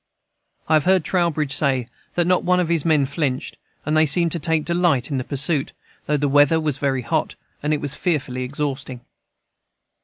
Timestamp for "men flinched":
2.83-3.55